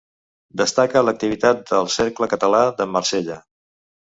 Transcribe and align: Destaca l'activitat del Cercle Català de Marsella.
Destaca 0.61 1.03
l'activitat 1.03 1.61
del 1.73 1.91
Cercle 1.99 2.31
Català 2.33 2.65
de 2.81 2.89
Marsella. 2.95 3.37